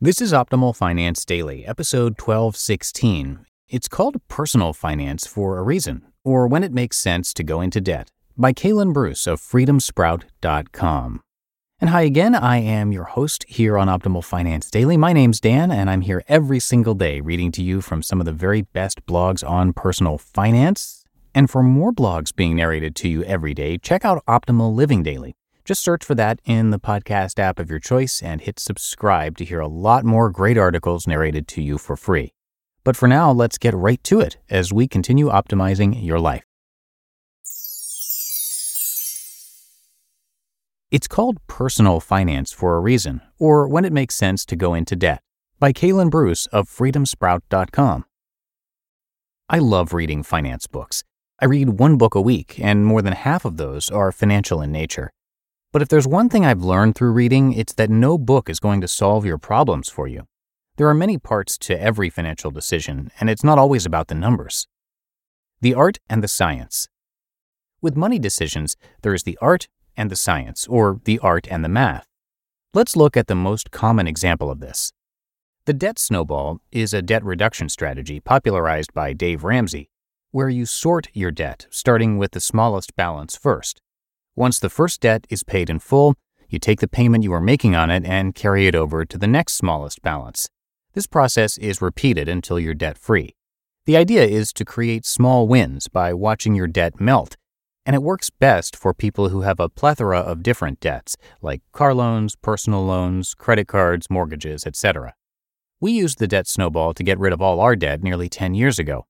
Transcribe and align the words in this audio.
This 0.00 0.20
is 0.20 0.32
Optimal 0.32 0.76
Finance 0.76 1.24
Daily, 1.24 1.66
episode 1.66 2.20
1216. 2.20 3.44
It's 3.66 3.88
called 3.88 4.22
Personal 4.28 4.72
Finance 4.72 5.26
for 5.26 5.58
a 5.58 5.62
reason, 5.64 6.06
or 6.22 6.46
when 6.46 6.62
it 6.62 6.72
makes 6.72 6.96
sense 6.96 7.34
to 7.34 7.42
go 7.42 7.60
into 7.60 7.80
debt, 7.80 8.12
by 8.36 8.52
Kalen 8.52 8.92
Bruce 8.92 9.26
of 9.26 9.40
freedomsprout.com. 9.40 11.20
And 11.80 11.90
hi 11.90 12.02
again, 12.02 12.36
I 12.36 12.58
am 12.58 12.92
your 12.92 13.06
host 13.06 13.44
here 13.48 13.76
on 13.76 13.88
Optimal 13.88 14.22
Finance 14.22 14.70
Daily. 14.70 14.96
My 14.96 15.12
name's 15.12 15.40
Dan, 15.40 15.72
and 15.72 15.90
I'm 15.90 16.02
here 16.02 16.22
every 16.28 16.60
single 16.60 16.94
day 16.94 17.20
reading 17.20 17.50
to 17.50 17.62
you 17.64 17.80
from 17.80 18.04
some 18.04 18.20
of 18.20 18.24
the 18.24 18.32
very 18.32 18.62
best 18.62 19.04
blogs 19.04 19.42
on 19.42 19.72
personal 19.72 20.16
finance. 20.16 21.04
And 21.34 21.50
for 21.50 21.64
more 21.64 21.92
blogs 21.92 22.32
being 22.32 22.54
narrated 22.54 22.94
to 22.96 23.08
you 23.08 23.24
every 23.24 23.52
day, 23.52 23.78
check 23.78 24.04
out 24.04 24.24
Optimal 24.26 24.72
Living 24.72 25.02
Daily. 25.02 25.34
Just 25.68 25.82
search 25.82 26.02
for 26.02 26.14
that 26.14 26.40
in 26.46 26.70
the 26.70 26.80
podcast 26.80 27.38
app 27.38 27.58
of 27.58 27.68
your 27.68 27.78
choice 27.78 28.22
and 28.22 28.40
hit 28.40 28.58
subscribe 28.58 29.36
to 29.36 29.44
hear 29.44 29.60
a 29.60 29.68
lot 29.68 30.02
more 30.02 30.30
great 30.30 30.56
articles 30.56 31.06
narrated 31.06 31.46
to 31.48 31.60
you 31.60 31.76
for 31.76 31.94
free. 31.94 32.32
But 32.84 32.96
for 32.96 33.06
now, 33.06 33.32
let's 33.32 33.58
get 33.58 33.74
right 33.74 34.02
to 34.04 34.18
it 34.18 34.38
as 34.48 34.72
we 34.72 34.88
continue 34.88 35.28
optimizing 35.28 36.02
your 36.02 36.18
life. 36.18 36.42
It's 40.90 41.06
called 41.06 41.36
personal 41.48 42.00
finance 42.00 42.50
for 42.50 42.78
a 42.78 42.80
reason, 42.80 43.20
or 43.38 43.68
when 43.68 43.84
it 43.84 43.92
makes 43.92 44.14
sense 44.14 44.46
to 44.46 44.56
go 44.56 44.72
into 44.72 44.96
debt, 44.96 45.20
by 45.58 45.74
Kalen 45.74 46.08
Bruce 46.10 46.46
of 46.46 46.66
freedomsprout.com. 46.66 48.06
I 49.50 49.58
love 49.58 49.92
reading 49.92 50.22
finance 50.22 50.66
books. 50.66 51.04
I 51.38 51.44
read 51.44 51.78
one 51.78 51.98
book 51.98 52.14
a 52.14 52.22
week, 52.22 52.58
and 52.58 52.86
more 52.86 53.02
than 53.02 53.12
half 53.12 53.44
of 53.44 53.58
those 53.58 53.90
are 53.90 54.10
financial 54.12 54.62
in 54.62 54.72
nature. 54.72 55.10
But 55.78 55.82
if 55.82 55.88
there's 55.90 56.08
one 56.08 56.28
thing 56.28 56.44
I've 56.44 56.64
learned 56.64 56.96
through 56.96 57.12
reading, 57.12 57.52
it's 57.52 57.72
that 57.74 57.88
no 57.88 58.18
book 58.18 58.50
is 58.50 58.58
going 58.58 58.80
to 58.80 58.88
solve 58.88 59.24
your 59.24 59.38
problems 59.38 59.88
for 59.88 60.08
you. 60.08 60.26
There 60.76 60.88
are 60.88 60.92
many 60.92 61.18
parts 61.18 61.56
to 61.58 61.80
every 61.80 62.10
financial 62.10 62.50
decision, 62.50 63.12
and 63.20 63.30
it's 63.30 63.44
not 63.44 63.58
always 63.58 63.86
about 63.86 64.08
the 64.08 64.16
numbers. 64.16 64.66
The 65.60 65.74
art 65.74 66.00
and 66.10 66.20
the 66.20 66.26
science. 66.26 66.88
With 67.80 67.96
money 67.96 68.18
decisions, 68.18 68.76
there 69.02 69.14
is 69.14 69.22
the 69.22 69.38
art 69.40 69.68
and 69.96 70.10
the 70.10 70.16
science, 70.16 70.66
or 70.66 71.00
the 71.04 71.20
art 71.20 71.46
and 71.48 71.64
the 71.64 71.68
math. 71.68 72.08
Let's 72.74 72.96
look 72.96 73.16
at 73.16 73.28
the 73.28 73.36
most 73.36 73.70
common 73.70 74.08
example 74.08 74.50
of 74.50 74.58
this. 74.58 74.92
The 75.66 75.74
debt 75.74 76.00
snowball 76.00 76.58
is 76.72 76.92
a 76.92 77.02
debt 77.02 77.22
reduction 77.22 77.68
strategy 77.68 78.18
popularized 78.18 78.92
by 78.94 79.12
Dave 79.12 79.44
Ramsey, 79.44 79.90
where 80.32 80.48
you 80.48 80.66
sort 80.66 81.06
your 81.12 81.30
debt, 81.30 81.68
starting 81.70 82.18
with 82.18 82.32
the 82.32 82.40
smallest 82.40 82.96
balance 82.96 83.36
first. 83.36 83.80
Once 84.38 84.60
the 84.60 84.70
first 84.70 85.00
debt 85.00 85.26
is 85.30 85.42
paid 85.42 85.68
in 85.68 85.80
full, 85.80 86.14
you 86.48 86.60
take 86.60 86.78
the 86.78 86.86
payment 86.86 87.24
you 87.24 87.32
are 87.32 87.40
making 87.40 87.74
on 87.74 87.90
it 87.90 88.04
and 88.04 88.36
carry 88.36 88.68
it 88.68 88.74
over 88.76 89.04
to 89.04 89.18
the 89.18 89.26
next 89.26 89.54
smallest 89.54 90.00
balance. 90.00 90.48
This 90.94 91.08
process 91.08 91.58
is 91.58 91.82
repeated 91.82 92.28
until 92.28 92.60
you're 92.60 92.72
debt 92.72 92.96
free. 92.96 93.34
The 93.84 93.96
idea 93.96 94.24
is 94.24 94.52
to 94.52 94.64
create 94.64 95.04
small 95.04 95.48
wins 95.48 95.88
by 95.88 96.14
watching 96.14 96.54
your 96.54 96.68
debt 96.68 97.00
melt, 97.00 97.36
and 97.84 97.96
it 97.96 98.02
works 98.04 98.30
best 98.30 98.76
for 98.76 98.94
people 98.94 99.30
who 99.30 99.40
have 99.40 99.58
a 99.58 99.68
plethora 99.68 100.20
of 100.20 100.44
different 100.44 100.78
debts, 100.78 101.16
like 101.42 101.62
car 101.72 101.92
loans, 101.92 102.36
personal 102.36 102.86
loans, 102.86 103.34
credit 103.34 103.66
cards, 103.66 104.08
mortgages, 104.08 104.64
etc. 104.64 105.14
We 105.80 105.90
used 105.90 106.20
the 106.20 106.28
debt 106.28 106.46
snowball 106.46 106.94
to 106.94 107.02
get 107.02 107.18
rid 107.18 107.32
of 107.32 107.42
all 107.42 107.58
our 107.58 107.74
debt 107.74 108.04
nearly 108.04 108.28
10 108.28 108.54
years 108.54 108.78
ago. 108.78 109.04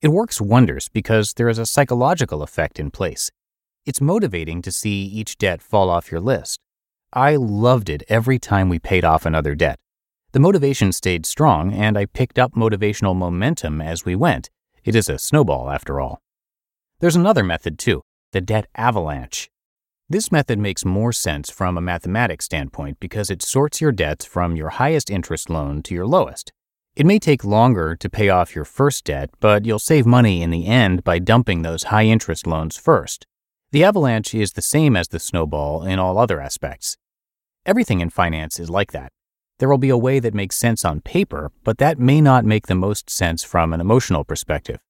It 0.00 0.08
works 0.08 0.40
wonders 0.40 0.88
because 0.88 1.34
there 1.34 1.50
is 1.50 1.58
a 1.58 1.66
psychological 1.66 2.42
effect 2.42 2.80
in 2.80 2.90
place. 2.90 3.30
It's 3.90 4.00
motivating 4.00 4.62
to 4.62 4.70
see 4.70 5.02
each 5.02 5.36
debt 5.36 5.60
fall 5.60 5.90
off 5.90 6.12
your 6.12 6.20
list. 6.20 6.60
I 7.12 7.34
loved 7.34 7.88
it 7.88 8.04
every 8.08 8.38
time 8.38 8.68
we 8.68 8.78
paid 8.78 9.04
off 9.04 9.26
another 9.26 9.56
debt. 9.56 9.80
The 10.30 10.38
motivation 10.38 10.92
stayed 10.92 11.26
strong, 11.26 11.72
and 11.72 11.98
I 11.98 12.06
picked 12.06 12.38
up 12.38 12.52
motivational 12.54 13.16
momentum 13.16 13.80
as 13.80 14.04
we 14.04 14.14
went. 14.14 14.48
It 14.84 14.94
is 14.94 15.08
a 15.08 15.18
snowball, 15.18 15.70
after 15.70 15.98
all. 15.98 16.20
There's 17.00 17.16
another 17.16 17.42
method, 17.42 17.80
too 17.80 18.02
the 18.30 18.40
debt 18.40 18.68
avalanche. 18.76 19.50
This 20.08 20.30
method 20.30 20.60
makes 20.60 20.84
more 20.84 21.12
sense 21.12 21.50
from 21.50 21.76
a 21.76 21.80
mathematics 21.80 22.44
standpoint 22.44 23.00
because 23.00 23.28
it 23.28 23.42
sorts 23.42 23.80
your 23.80 23.90
debts 23.90 24.24
from 24.24 24.54
your 24.54 24.68
highest 24.68 25.10
interest 25.10 25.50
loan 25.50 25.82
to 25.82 25.96
your 25.96 26.06
lowest. 26.06 26.52
It 26.94 27.06
may 27.06 27.18
take 27.18 27.42
longer 27.42 27.96
to 27.96 28.08
pay 28.08 28.28
off 28.28 28.54
your 28.54 28.64
first 28.64 29.06
debt, 29.06 29.30
but 29.40 29.66
you'll 29.66 29.80
save 29.80 30.06
money 30.06 30.42
in 30.42 30.50
the 30.50 30.66
end 30.68 31.02
by 31.02 31.18
dumping 31.18 31.62
those 31.62 31.90
high 31.90 32.04
interest 32.04 32.46
loans 32.46 32.76
first. 32.76 33.26
The 33.72 33.84
avalanche 33.84 34.34
is 34.34 34.54
the 34.54 34.62
same 34.62 34.96
as 34.96 35.06
the 35.06 35.20
snowball 35.20 35.84
in 35.84 36.00
all 36.00 36.18
other 36.18 36.40
aspects. 36.40 36.96
Everything 37.64 38.00
in 38.00 38.10
finance 38.10 38.58
is 38.58 38.68
like 38.68 38.90
that. 38.90 39.12
There 39.58 39.68
will 39.68 39.78
be 39.78 39.90
a 39.90 39.96
way 39.96 40.18
that 40.18 40.34
makes 40.34 40.56
sense 40.56 40.84
on 40.84 41.02
paper, 41.02 41.52
but 41.62 41.78
that 41.78 41.96
may 41.96 42.20
not 42.20 42.44
make 42.44 42.66
the 42.66 42.74
most 42.74 43.08
sense 43.08 43.44
from 43.44 43.72
an 43.72 43.80
emotional 43.80 44.24
perspective. 44.24 44.80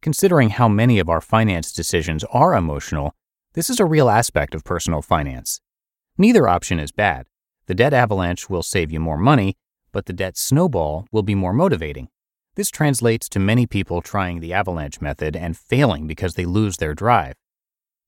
Considering 0.00 0.48
how 0.48 0.66
many 0.66 0.98
of 0.98 1.10
our 1.10 1.20
finance 1.20 1.72
decisions 1.72 2.24
are 2.32 2.54
emotional, 2.54 3.14
this 3.52 3.68
is 3.68 3.78
a 3.78 3.84
real 3.84 4.08
aspect 4.08 4.54
of 4.54 4.64
personal 4.64 5.02
finance. 5.02 5.60
Neither 6.16 6.48
option 6.48 6.78
is 6.78 6.90
bad. 6.90 7.26
The 7.66 7.74
debt 7.74 7.92
avalanche 7.92 8.48
will 8.48 8.62
save 8.62 8.90
you 8.90 8.98
more 8.98 9.18
money, 9.18 9.58
but 9.92 10.06
the 10.06 10.14
debt 10.14 10.38
snowball 10.38 11.06
will 11.12 11.22
be 11.22 11.34
more 11.34 11.52
motivating. 11.52 12.08
This 12.54 12.70
translates 12.70 13.28
to 13.28 13.38
many 13.38 13.66
people 13.66 14.00
trying 14.00 14.40
the 14.40 14.54
avalanche 14.54 15.02
method 15.02 15.36
and 15.36 15.54
failing 15.54 16.06
because 16.06 16.32
they 16.34 16.46
lose 16.46 16.78
their 16.78 16.94
drive. 16.94 17.34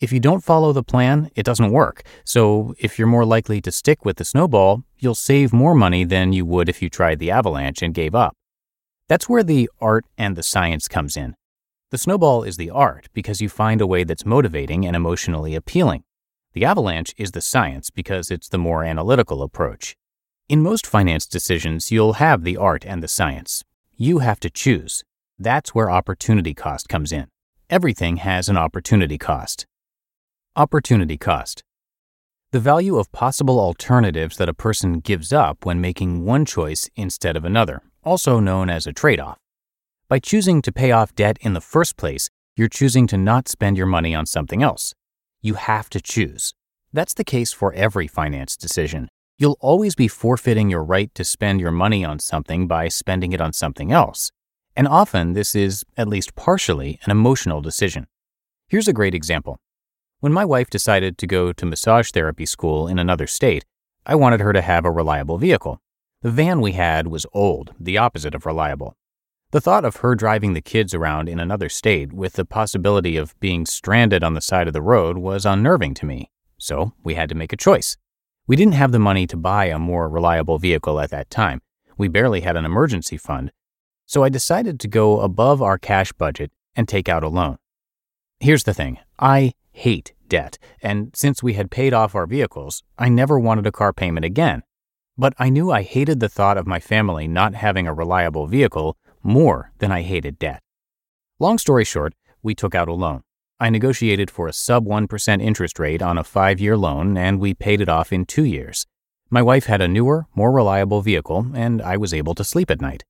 If 0.00 0.12
you 0.12 0.20
don't 0.20 0.42
follow 0.42 0.72
the 0.72 0.82
plan, 0.82 1.30
it 1.34 1.44
doesn't 1.44 1.72
work. 1.72 2.02
So, 2.24 2.74
if 2.78 2.98
you're 2.98 3.06
more 3.06 3.26
likely 3.26 3.60
to 3.60 3.70
stick 3.70 4.02
with 4.02 4.16
the 4.16 4.24
snowball, 4.24 4.82
you'll 4.98 5.14
save 5.14 5.52
more 5.52 5.74
money 5.74 6.04
than 6.04 6.32
you 6.32 6.46
would 6.46 6.70
if 6.70 6.80
you 6.80 6.88
tried 6.88 7.18
the 7.18 7.30
avalanche 7.30 7.82
and 7.82 7.92
gave 7.92 8.14
up. 8.14 8.34
That's 9.08 9.28
where 9.28 9.42
the 9.42 9.68
art 9.78 10.06
and 10.16 10.36
the 10.36 10.42
science 10.42 10.88
comes 10.88 11.18
in. 11.18 11.34
The 11.90 11.98
snowball 11.98 12.44
is 12.44 12.56
the 12.56 12.70
art 12.70 13.08
because 13.12 13.42
you 13.42 13.50
find 13.50 13.82
a 13.82 13.86
way 13.86 14.04
that's 14.04 14.24
motivating 14.24 14.86
and 14.86 14.96
emotionally 14.96 15.54
appealing. 15.54 16.04
The 16.54 16.64
avalanche 16.64 17.14
is 17.18 17.32
the 17.32 17.42
science 17.42 17.90
because 17.90 18.30
it's 18.30 18.48
the 18.48 18.58
more 18.58 18.84
analytical 18.84 19.42
approach. 19.42 19.96
In 20.48 20.62
most 20.62 20.86
finance 20.86 21.26
decisions, 21.26 21.92
you'll 21.92 22.14
have 22.14 22.42
the 22.42 22.56
art 22.56 22.86
and 22.86 23.02
the 23.02 23.08
science. 23.08 23.64
You 23.96 24.20
have 24.20 24.40
to 24.40 24.48
choose. 24.48 25.04
That's 25.38 25.74
where 25.74 25.90
opportunity 25.90 26.54
cost 26.54 26.88
comes 26.88 27.12
in. 27.12 27.26
Everything 27.68 28.16
has 28.16 28.48
an 28.48 28.56
opportunity 28.56 29.18
cost. 29.18 29.66
Opportunity 30.56 31.16
cost. 31.16 31.62
The 32.50 32.58
value 32.58 32.98
of 32.98 33.12
possible 33.12 33.60
alternatives 33.60 34.36
that 34.38 34.48
a 34.48 34.52
person 34.52 34.98
gives 34.98 35.32
up 35.32 35.64
when 35.64 35.80
making 35.80 36.24
one 36.24 36.44
choice 36.44 36.90
instead 36.96 37.36
of 37.36 37.44
another, 37.44 37.82
also 38.02 38.40
known 38.40 38.68
as 38.68 38.84
a 38.84 38.92
trade 38.92 39.20
off. 39.20 39.38
By 40.08 40.18
choosing 40.18 40.60
to 40.62 40.72
pay 40.72 40.90
off 40.90 41.14
debt 41.14 41.38
in 41.40 41.52
the 41.52 41.60
first 41.60 41.96
place, 41.96 42.28
you're 42.56 42.66
choosing 42.66 43.06
to 43.06 43.16
not 43.16 43.46
spend 43.46 43.76
your 43.76 43.86
money 43.86 44.12
on 44.12 44.26
something 44.26 44.60
else. 44.60 44.92
You 45.40 45.54
have 45.54 45.88
to 45.90 46.00
choose. 46.00 46.52
That's 46.92 47.14
the 47.14 47.22
case 47.22 47.52
for 47.52 47.72
every 47.74 48.08
finance 48.08 48.56
decision. 48.56 49.08
You'll 49.38 49.56
always 49.60 49.94
be 49.94 50.08
forfeiting 50.08 50.68
your 50.68 50.82
right 50.82 51.14
to 51.14 51.22
spend 51.22 51.60
your 51.60 51.70
money 51.70 52.04
on 52.04 52.18
something 52.18 52.66
by 52.66 52.88
spending 52.88 53.30
it 53.30 53.40
on 53.40 53.52
something 53.52 53.92
else. 53.92 54.32
And 54.74 54.88
often 54.88 55.34
this 55.34 55.54
is, 55.54 55.84
at 55.96 56.08
least 56.08 56.34
partially, 56.34 56.98
an 57.04 57.12
emotional 57.12 57.60
decision. 57.60 58.08
Here's 58.66 58.88
a 58.88 58.92
great 58.92 59.14
example. 59.14 59.60
When 60.20 60.34
my 60.34 60.44
wife 60.44 60.68
decided 60.68 61.16
to 61.16 61.26
go 61.26 61.50
to 61.50 61.64
massage 61.64 62.10
therapy 62.10 62.44
school 62.44 62.86
in 62.86 62.98
another 62.98 63.26
state, 63.26 63.64
I 64.04 64.14
wanted 64.14 64.40
her 64.40 64.52
to 64.52 64.60
have 64.60 64.84
a 64.84 64.90
reliable 64.90 65.38
vehicle. 65.38 65.80
The 66.20 66.30
van 66.30 66.60
we 66.60 66.72
had 66.72 67.06
was 67.06 67.24
old, 67.32 67.74
the 67.80 67.96
opposite 67.96 68.34
of 68.34 68.44
reliable. 68.44 68.98
The 69.52 69.62
thought 69.62 69.86
of 69.86 69.96
her 69.96 70.14
driving 70.14 70.52
the 70.52 70.60
kids 70.60 70.92
around 70.92 71.30
in 71.30 71.40
another 71.40 71.70
state 71.70 72.12
with 72.12 72.34
the 72.34 72.44
possibility 72.44 73.16
of 73.16 73.38
being 73.40 73.64
stranded 73.64 74.22
on 74.22 74.34
the 74.34 74.42
side 74.42 74.68
of 74.68 74.74
the 74.74 74.82
road 74.82 75.16
was 75.16 75.46
unnerving 75.46 75.94
to 75.94 76.06
me, 76.06 76.30
so 76.58 76.92
we 77.02 77.14
had 77.14 77.30
to 77.30 77.34
make 77.34 77.54
a 77.54 77.56
choice. 77.56 77.96
We 78.46 78.56
didn't 78.56 78.74
have 78.74 78.92
the 78.92 78.98
money 78.98 79.26
to 79.26 79.38
buy 79.38 79.66
a 79.66 79.78
more 79.78 80.06
reliable 80.06 80.58
vehicle 80.58 81.00
at 81.00 81.08
that 81.10 81.30
time. 81.30 81.62
We 81.96 82.08
barely 82.08 82.42
had 82.42 82.58
an 82.58 82.66
emergency 82.66 83.16
fund, 83.16 83.52
so 84.04 84.22
I 84.22 84.28
decided 84.28 84.80
to 84.80 84.88
go 84.88 85.20
above 85.20 85.62
our 85.62 85.78
cash 85.78 86.12
budget 86.12 86.52
and 86.76 86.86
take 86.86 87.08
out 87.08 87.24
a 87.24 87.28
loan. 87.28 87.56
Here's 88.38 88.64
the 88.64 88.74
thing 88.74 88.98
I 89.18 89.54
hate 89.80 90.12
debt, 90.28 90.58
and 90.82 91.10
since 91.14 91.42
we 91.42 91.54
had 91.54 91.70
paid 91.70 91.92
off 91.94 92.14
our 92.14 92.26
vehicles, 92.26 92.82
I 92.98 93.08
never 93.08 93.38
wanted 93.38 93.66
a 93.66 93.72
car 93.72 93.92
payment 93.92 94.24
again. 94.24 94.62
But 95.16 95.34
I 95.38 95.48
knew 95.48 95.70
I 95.70 95.82
hated 95.82 96.20
the 96.20 96.28
thought 96.28 96.58
of 96.58 96.66
my 96.66 96.80
family 96.80 97.26
not 97.26 97.54
having 97.54 97.86
a 97.86 97.94
reliable 97.94 98.46
vehicle 98.46 98.96
more 99.22 99.72
than 99.78 99.90
I 99.90 100.02
hated 100.02 100.38
debt. 100.38 100.62
Long 101.38 101.58
story 101.58 101.84
short, 101.84 102.14
we 102.42 102.54
took 102.54 102.74
out 102.74 102.88
a 102.88 102.92
loan. 102.92 103.22
I 103.58 103.70
negotiated 103.70 104.30
for 104.30 104.48
a 104.48 104.52
sub 104.52 104.86
1% 104.86 105.42
interest 105.42 105.78
rate 105.78 106.02
on 106.02 106.16
a 106.16 106.24
five 106.24 106.60
year 106.60 106.76
loan, 106.76 107.16
and 107.16 107.40
we 107.40 107.52
paid 107.52 107.80
it 107.80 107.88
off 107.88 108.12
in 108.12 108.24
two 108.24 108.44
years. 108.44 108.86
My 109.30 109.42
wife 109.42 109.66
had 109.66 109.80
a 109.80 109.88
newer, 109.88 110.26
more 110.34 110.52
reliable 110.52 111.02
vehicle, 111.02 111.46
and 111.54 111.80
I 111.82 111.96
was 111.96 112.14
able 112.14 112.34
to 112.34 112.44
sleep 112.44 112.70
at 112.70 112.80
night. 112.80 113.04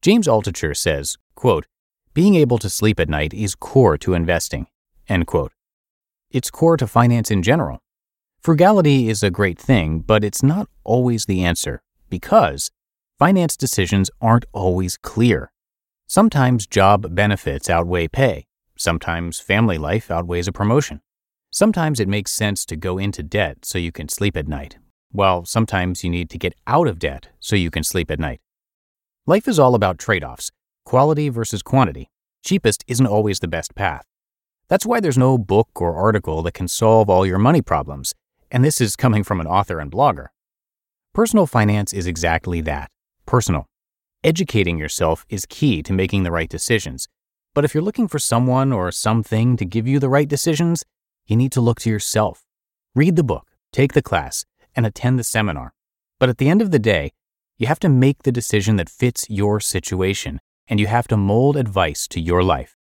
James 0.00 0.26
Altucher 0.26 0.76
says, 0.76 1.16
quote, 1.34 1.66
Being 2.14 2.34
able 2.34 2.58
to 2.58 2.70
sleep 2.70 2.98
at 2.98 3.08
night 3.08 3.32
is 3.34 3.54
core 3.54 3.98
to 3.98 4.14
investing. 4.14 4.66
End 5.08 5.26
quote. 5.26 5.52
It's 6.32 6.50
core 6.50 6.78
to 6.78 6.86
finance 6.86 7.30
in 7.30 7.42
general. 7.42 7.82
Frugality 8.40 9.10
is 9.10 9.22
a 9.22 9.30
great 9.30 9.58
thing, 9.58 10.00
but 10.00 10.24
it's 10.24 10.42
not 10.42 10.66
always 10.82 11.26
the 11.26 11.44
answer 11.44 11.82
because 12.08 12.70
finance 13.18 13.54
decisions 13.54 14.10
aren't 14.18 14.46
always 14.54 14.96
clear. 14.96 15.52
Sometimes 16.06 16.66
job 16.66 17.14
benefits 17.14 17.68
outweigh 17.68 18.08
pay. 18.08 18.46
Sometimes 18.78 19.40
family 19.40 19.76
life 19.76 20.10
outweighs 20.10 20.48
a 20.48 20.52
promotion. 20.52 21.02
Sometimes 21.50 22.00
it 22.00 22.08
makes 22.08 22.32
sense 22.32 22.64
to 22.64 22.76
go 22.76 22.96
into 22.96 23.22
debt 23.22 23.58
so 23.62 23.76
you 23.76 23.92
can 23.92 24.08
sleep 24.08 24.34
at 24.34 24.48
night, 24.48 24.78
while 25.10 25.44
sometimes 25.44 26.02
you 26.02 26.08
need 26.08 26.30
to 26.30 26.38
get 26.38 26.54
out 26.66 26.88
of 26.88 26.98
debt 26.98 27.28
so 27.40 27.56
you 27.56 27.70
can 27.70 27.84
sleep 27.84 28.10
at 28.10 28.18
night. 28.18 28.40
Life 29.26 29.46
is 29.46 29.58
all 29.58 29.74
about 29.74 29.98
trade 29.98 30.24
offs 30.24 30.50
quality 30.86 31.28
versus 31.28 31.62
quantity. 31.62 32.10
Cheapest 32.42 32.84
isn't 32.88 33.06
always 33.06 33.38
the 33.40 33.48
best 33.48 33.74
path. 33.74 34.06
That's 34.68 34.86
why 34.86 35.00
there's 35.00 35.18
no 35.18 35.38
book 35.38 35.68
or 35.80 35.94
article 35.96 36.42
that 36.42 36.54
can 36.54 36.68
solve 36.68 37.10
all 37.10 37.26
your 37.26 37.38
money 37.38 37.62
problems, 37.62 38.14
and 38.50 38.64
this 38.64 38.80
is 38.80 38.96
coming 38.96 39.24
from 39.24 39.40
an 39.40 39.46
author 39.46 39.80
and 39.80 39.90
blogger. 39.90 40.28
Personal 41.14 41.46
finance 41.46 41.92
is 41.92 42.06
exactly 42.06 42.60
that 42.62 42.90
personal. 43.26 43.66
Educating 44.24 44.78
yourself 44.78 45.26
is 45.28 45.46
key 45.46 45.82
to 45.82 45.92
making 45.92 46.22
the 46.22 46.30
right 46.30 46.48
decisions. 46.48 47.08
But 47.54 47.64
if 47.64 47.74
you're 47.74 47.82
looking 47.82 48.08
for 48.08 48.18
someone 48.18 48.72
or 48.72 48.90
something 48.92 49.56
to 49.56 49.64
give 49.64 49.86
you 49.86 49.98
the 49.98 50.08
right 50.08 50.28
decisions, 50.28 50.84
you 51.26 51.36
need 51.36 51.52
to 51.52 51.60
look 51.60 51.80
to 51.80 51.90
yourself. 51.90 52.44
Read 52.94 53.16
the 53.16 53.24
book, 53.24 53.48
take 53.72 53.92
the 53.92 54.02
class, 54.02 54.44
and 54.74 54.86
attend 54.86 55.18
the 55.18 55.24
seminar. 55.24 55.74
But 56.18 56.28
at 56.28 56.38
the 56.38 56.48
end 56.48 56.62
of 56.62 56.70
the 56.70 56.78
day, 56.78 57.12
you 57.58 57.66
have 57.66 57.80
to 57.80 57.88
make 57.88 58.22
the 58.22 58.32
decision 58.32 58.76
that 58.76 58.88
fits 58.88 59.26
your 59.28 59.60
situation, 59.60 60.40
and 60.66 60.80
you 60.80 60.86
have 60.86 61.08
to 61.08 61.16
mold 61.16 61.56
advice 61.56 62.08
to 62.08 62.20
your 62.20 62.42
life. 62.42 62.76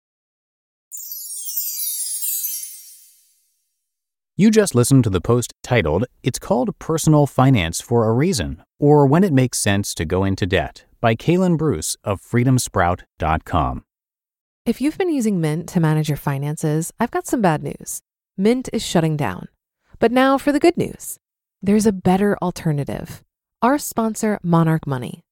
You 4.39 4.50
just 4.50 4.74
listened 4.74 5.03
to 5.03 5.09
the 5.09 5.19
post 5.19 5.51
titled, 5.63 6.06
It's 6.24 6.39
Called 6.39 6.80
Personal 6.80 7.27
Finance 7.27 7.81
for 7.81 8.07
a 8.07 8.13
Reason, 8.13 8.63
or 8.80 9.06
When 9.06 9.25
It 9.25 9.33
Makes 9.33 9.59
Sense 9.59 9.94
to 9.95 10.06
Go 10.06 10.24
Into 10.24 10.45
Debt 10.45 10.86
by 11.01 11.13
Kalen 11.13 11.57
Bruce 11.57 11.97
of 12.06 12.21
freedomsprout.com. 12.21 13.83
If 14.65 14.80
you've 14.80 14.97
been 14.97 15.13
using 15.13 15.41
Mint 15.41 15.68
to 15.68 15.81
manage 15.81 16.07
your 16.07 16.15
finances, 16.15 16.94
I've 17.01 17.12
got 17.12 17.27
some 17.27 17.41
bad 17.41 17.63
news. 17.63 18.00
Mint 18.38 18.69
is 18.71 18.81
shutting 18.81 19.18
down. 19.18 19.50
But 20.00 20.13
now 20.13 20.38
for 20.38 20.53
the 20.53 20.59
good 20.62 20.77
news 20.77 21.18
there's 21.62 21.85
a 21.85 21.92
better 21.92 22.38
alternative. 22.42 23.21
Our 23.62 23.77
sponsor, 23.77 24.39
Monarch 24.42 24.88
Money. 24.88 25.25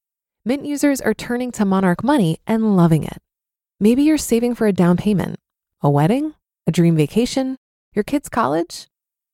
Mint 0.44 0.66
users 0.66 1.00
are 1.00 1.14
turning 1.14 1.50
to 1.52 1.64
Monarch 1.64 2.04
Money 2.04 2.40
and 2.46 2.76
loving 2.76 3.04
it. 3.04 3.22
Maybe 3.80 4.02
you're 4.02 4.18
saving 4.18 4.54
for 4.54 4.66
a 4.66 4.72
down 4.74 4.98
payment, 4.98 5.36
a 5.80 5.88
wedding, 5.88 6.34
a 6.66 6.70
dream 6.70 6.94
vacation, 6.94 7.56
your 7.94 8.04
kids' 8.04 8.28
college 8.28 8.86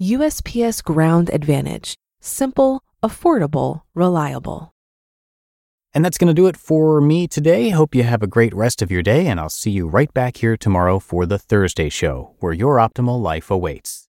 USPS 0.00 0.84
Ground 0.84 1.28
Advantage. 1.32 1.96
Simple, 2.20 2.84
affordable, 3.02 3.82
reliable. 3.96 4.72
And 5.92 6.04
that's 6.04 6.18
going 6.18 6.28
to 6.28 6.34
do 6.34 6.46
it 6.46 6.56
for 6.56 7.00
me 7.00 7.26
today. 7.26 7.70
Hope 7.70 7.96
you 7.96 8.04
have 8.04 8.22
a 8.22 8.28
great 8.28 8.54
rest 8.54 8.80
of 8.80 8.92
your 8.92 9.02
day, 9.02 9.26
and 9.26 9.40
I'll 9.40 9.48
see 9.48 9.72
you 9.72 9.88
right 9.88 10.14
back 10.14 10.36
here 10.36 10.56
tomorrow 10.56 11.00
for 11.00 11.26
the 11.26 11.38
Thursday 11.38 11.88
show, 11.88 12.36
where 12.38 12.52
your 12.52 12.76
optimal 12.76 13.20
life 13.20 13.50
awaits. 13.50 14.07